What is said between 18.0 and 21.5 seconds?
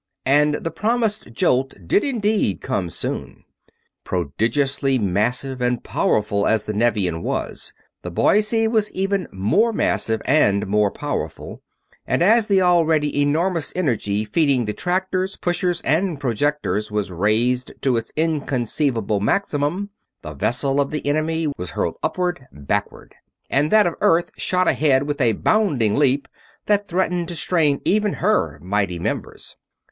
inconceivable maximum, the vessel of the enemy